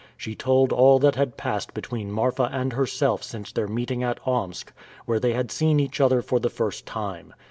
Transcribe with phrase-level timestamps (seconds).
[0.17, 4.73] She told all that had passed between Marfa and herself since their meeting at Omsk,
[5.05, 7.35] where they had seen each other for the first time.